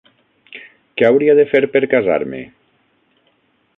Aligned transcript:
Què 1.01 1.05
hauria 1.09 1.35
de 1.39 1.45
fer 1.53 1.61
per 1.75 1.83
casar-me? 1.93 2.41